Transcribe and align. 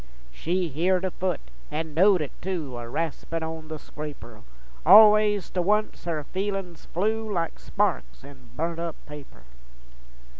She 0.31 0.69
heered 0.69 1.05
a 1.05 1.11
foot, 1.11 1.39
an' 1.69 1.93
knowed 1.93 2.21
it 2.21 2.31
tu, 2.41 2.75
A 2.75 2.89
raspin' 2.89 3.43
on 3.43 3.67
the 3.67 3.77
scraper, 3.77 4.41
All 4.83 5.11
ways 5.11 5.51
to 5.51 5.61
once, 5.61 6.05
her 6.05 6.23
feelins 6.23 6.85
flew 6.87 7.31
Like 7.31 7.59
sparks 7.59 8.23
in 8.23 8.49
burnt 8.57 8.79
up 8.79 8.95
paper. 9.05 9.43